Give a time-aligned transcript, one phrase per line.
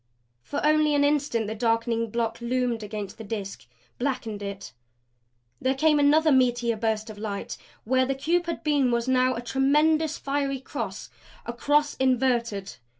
[0.41, 3.67] For only an instant the darkening block loomed against the Disk;
[3.99, 4.73] blackened it.
[5.61, 7.55] There came another meteor burst of light.
[7.83, 11.11] Where the cube had been was now a tremendous, fiery cross
[11.45, 12.77] a cross inverted.